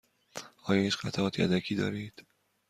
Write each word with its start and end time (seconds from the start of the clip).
آیا 0.63 0.81
هیچ 0.81 0.97
قطعات 0.97 1.39
یدکی 1.39 1.75
دارید؟ 1.75 2.25